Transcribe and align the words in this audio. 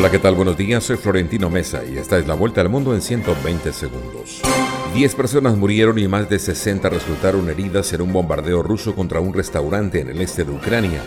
Hola, 0.00 0.10
¿qué 0.10 0.18
tal? 0.18 0.34
Buenos 0.34 0.56
días, 0.56 0.82
soy 0.82 0.96
Florentino 0.96 1.50
Mesa 1.50 1.82
y 1.84 1.98
esta 1.98 2.16
es 2.16 2.26
la 2.26 2.32
vuelta 2.32 2.62
al 2.62 2.70
mundo 2.70 2.94
en 2.94 3.02
120 3.02 3.70
segundos. 3.70 4.40
Diez 4.94 5.14
personas 5.14 5.58
murieron 5.58 5.98
y 5.98 6.08
más 6.08 6.26
de 6.30 6.38
60 6.38 6.88
resultaron 6.88 7.50
heridas 7.50 7.92
en 7.92 8.00
un 8.00 8.10
bombardeo 8.10 8.62
ruso 8.62 8.94
contra 8.94 9.20
un 9.20 9.34
restaurante 9.34 10.00
en 10.00 10.08
el 10.08 10.22
este 10.22 10.44
de 10.44 10.52
Ucrania, 10.52 11.02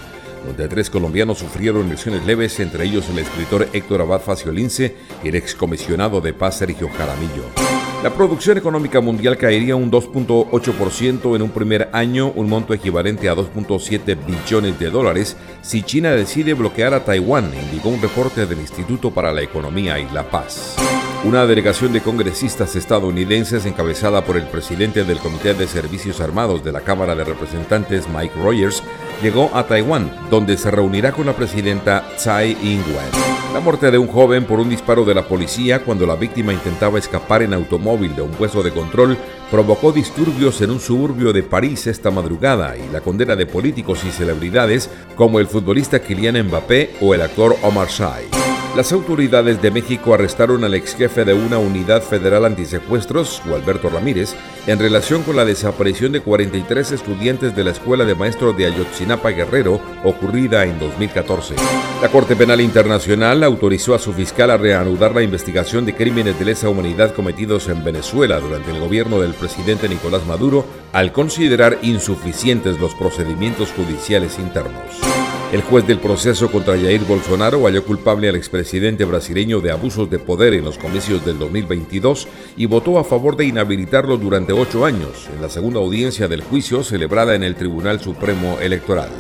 donde 0.46 0.68
tres 0.68 0.92
colombianos 0.92 1.40
sufrieron 1.40 1.90
lesiones 1.90 2.24
leves, 2.28 2.60
entre 2.60 2.86
ellos 2.86 3.10
el 3.10 3.18
escritor 3.18 3.68
Héctor 3.74 4.02
Abad 4.02 4.22
Faciolince 4.22 4.96
y 5.24 5.30
el 5.30 5.36
excomisionado 5.38 6.22
de 6.22 6.36
paz 6.36 6.60
Sergio 6.60 6.88
Jaramillo. 6.96 7.73
La 8.04 8.10
producción 8.10 8.58
económica 8.58 9.00
mundial 9.00 9.38
caería 9.38 9.78
un 9.78 9.90
2.8% 9.90 11.38
en 11.38 11.42
un 11.42 11.50
primer 11.52 11.88
año, 11.94 12.34
un 12.36 12.50
monto 12.50 12.74
equivalente 12.74 13.30
a 13.30 13.34
2.7 13.34 14.18
billones 14.26 14.78
de 14.78 14.90
dólares, 14.90 15.38
si 15.62 15.84
China 15.84 16.12
decide 16.12 16.54
bloquear 16.54 16.94
a 16.94 17.06
Taiwán, 17.06 17.54
indicó 17.54 17.88
un 17.88 18.02
reporte 18.02 18.46
del 18.46 18.60
Instituto 18.60 19.12
para 19.12 19.32
la 19.32 19.42
Economía 19.42 20.00
y 20.00 20.10
la 20.10 20.30
Paz. 20.30 20.76
Una 21.24 21.46
delegación 21.46 21.94
de 21.94 22.02
congresistas 22.02 22.76
estadounidenses 22.76 23.66
encabezada 23.66 24.26
por 24.26 24.36
el 24.36 24.48
presidente 24.48 25.06
del 25.06 25.20
Comité 25.20 25.54
de 25.54 25.66
Servicios 25.66 26.20
Armados 26.20 26.62
de 26.62 26.74
la 26.74 26.82
Cámara 26.82 27.16
de 27.16 27.24
Representantes, 27.24 28.10
Mike 28.10 28.36
Rogers, 28.36 28.84
llegó 29.22 29.50
a 29.54 29.66
Taiwán, 29.66 30.12
donde 30.30 30.58
se 30.58 30.70
reunirá 30.70 31.14
con 31.14 31.26
la 31.26 31.38
presidenta 31.38 32.04
Tsai 32.18 32.58
Ing-wen. 32.62 33.33
La 33.54 33.60
muerte 33.60 33.92
de 33.92 34.00
un 34.00 34.08
joven 34.08 34.46
por 34.46 34.60
un 34.60 34.68
disparo 34.68 35.06
de 35.06 35.14
la 35.14 35.28
policía 35.28 35.84
cuando 35.84 36.08
la 36.08 36.16
víctima 36.16 36.52
intentaba 36.52 36.98
escapar 36.98 37.44
en 37.44 37.54
automóvil 37.54 38.16
de 38.16 38.24
un 38.24 38.32
puesto 38.32 38.64
de 38.64 38.72
control 38.72 39.16
provocó 39.52 39.92
disturbios 39.92 40.60
en 40.62 40.72
un 40.72 40.80
suburbio 40.80 41.32
de 41.32 41.44
París 41.44 41.86
esta 41.86 42.10
madrugada 42.10 42.76
y 42.76 42.92
la 42.92 43.02
condena 43.02 43.36
de 43.36 43.46
políticos 43.46 44.04
y 44.06 44.10
celebridades 44.10 44.90
como 45.16 45.40
el 45.40 45.46
futbolista 45.46 46.02
Kylian 46.02 46.48
Mbappé 46.48 46.96
o 47.00 47.14
el 47.14 47.22
actor 47.22 47.56
Omar 47.62 47.90
Sy. 47.90 48.43
Las 48.76 48.92
autoridades 48.92 49.62
de 49.62 49.70
México 49.70 50.16
arrestaron 50.16 50.64
al 50.64 50.74
ex 50.74 50.96
jefe 50.96 51.24
de 51.26 51.36
una 51.36 51.60
unidad 51.60 52.02
federal 52.02 52.44
antisecuestros, 52.44 53.40
Gualberto 53.46 53.88
Ramírez, 53.88 54.34
en 54.66 54.80
relación 54.80 55.22
con 55.22 55.36
la 55.36 55.46
desaparición 55.46 56.12
de 56.12 56.22
43 56.22 56.92
estudiantes 56.92 57.56
de 57.56 57.64
la 57.64 57.70
Escuela 57.70 58.04
de 58.04 58.16
Maestros 58.16 58.58
de 58.58 58.66
Ayotzinapa 58.66 59.30
Guerrero, 59.30 59.80
ocurrida 60.04 60.66
en 60.66 60.80
2014. 60.80 61.54
La 62.02 62.10
Corte 62.10 62.36
Penal 62.36 62.62
Internacional 62.62 63.44
autorizó 63.44 63.94
a 63.94 64.00
su 64.00 64.12
fiscal 64.12 64.50
a 64.50 64.58
reanudar 64.58 65.14
la 65.14 65.22
investigación 65.22 65.86
de 65.86 65.94
crímenes 65.94 66.40
de 66.40 66.46
lesa 66.46 66.68
humanidad 66.68 67.14
cometidos 67.14 67.70
en 67.70 67.84
Venezuela 67.84 68.40
durante 68.40 68.72
el 68.72 68.80
gobierno 68.80 69.20
del 69.22 69.36
presidente 69.36 69.88
Nicolás 69.88 70.26
Maduro, 70.26 70.66
al 70.94 71.12
considerar 71.12 71.78
insuficientes 71.84 72.80
los 72.80 72.96
procedimientos 72.96 73.70
judiciales 73.72 74.40
internos. 74.40 75.13
El 75.54 75.62
juez 75.62 75.86
del 75.86 76.00
proceso 76.00 76.50
contra 76.50 76.76
Jair 76.76 77.02
Bolsonaro 77.02 77.68
halló 77.68 77.86
culpable 77.86 78.28
al 78.28 78.36
expresidente 78.36 79.06
brasileño 79.06 79.62
de 79.62 79.70
abusos 79.70 80.10
de 80.10 80.18
poder 80.18 80.56
en 80.56 80.66
los 80.66 80.80
comicios 80.80 81.24
del 81.24 81.38
2022 81.38 82.28
y 82.58 82.66
votó 82.66 82.98
a 82.98 83.04
favor 83.04 83.38
de 83.38 83.46
inhabilitarlo 83.46 84.18
durante 84.18 84.52
ocho 84.52 84.84
años, 84.84 85.30
en 85.32 85.44
la 85.44 85.50
segunda 85.50 85.80
audiencia 85.80 86.28
del 86.28 86.42
juicio 86.42 86.84
celebrada 86.84 87.36
en 87.36 87.44
el 87.44 87.54
Tribunal 87.54 88.00
Supremo 88.00 88.58
Electoral. 88.62 89.12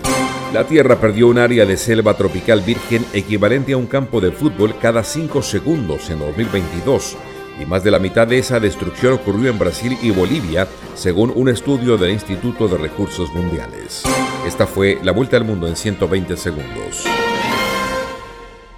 La 0.52 0.66
Tierra 0.66 1.00
perdió 1.00 1.28
un 1.28 1.38
área 1.38 1.67
de 1.67 1.78
selva 1.78 2.17
tropical 2.17 2.62
virgen 2.62 3.06
equivalente 3.14 3.73
a 3.73 3.78
un 3.78 3.86
campo 3.86 4.20
de 4.20 4.31
fútbol 4.31 4.73
cada 4.81 5.03
cinco 5.03 5.44
segundos 5.44 6.09
en 6.09 6.18
2022 6.18 7.16
y 7.59 7.66
más 7.66 7.84
de 7.84 7.92
la 7.92 8.00
mitad 8.00 8.28
de 8.28 8.40
esa 8.40 8.59
destrucción 8.59 9.14
ocurrió 9.14 9.50
en 9.50 9.59
Brasil 9.59 9.98
y 10.02 10.12
Bolivia, 10.12 10.68
según 10.96 11.32
un 11.36 11.50
estudio 11.50 11.98
del 11.98 12.12
Instituto 12.12 12.68
de 12.68 12.78
Recursos 12.78 13.32
Mundiales. 13.34 14.04
Esta 14.46 14.68
fue 14.68 15.00
la 15.04 15.12
vuelta 15.12 15.38
al 15.38 15.46
mundo 15.46 15.68
en 15.68 15.76
120 15.76 16.36
segundos. 16.38 17.06